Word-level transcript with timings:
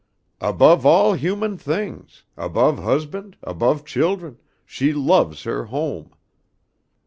Above 0.39 0.83
all 0.83 1.13
human 1.13 1.59
things, 1.59 2.23
above 2.35 2.79
husband, 2.81 3.37
above 3.43 3.85
children, 3.85 4.39
she 4.65 4.93
loves 4.93 5.43
her 5.43 5.65
home. 5.65 6.11